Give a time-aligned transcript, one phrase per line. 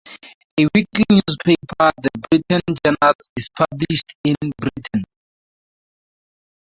[0.59, 5.03] A weekly newspaper, the "Britton Journal," is published in Britton.